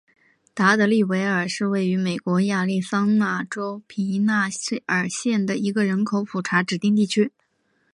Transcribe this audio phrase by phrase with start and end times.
[0.55, 4.49] 达德利维尔是位于美国亚利桑那州皮纳
[4.87, 7.31] 尔县的一个人口普查指定地区。